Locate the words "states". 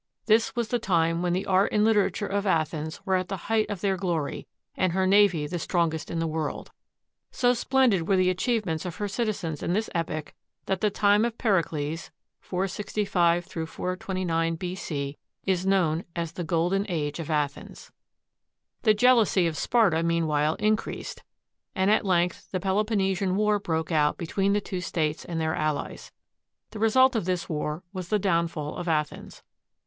24.81-25.23